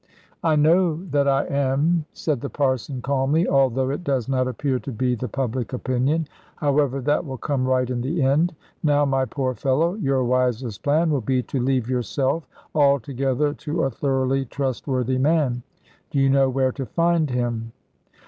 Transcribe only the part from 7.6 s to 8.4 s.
right in the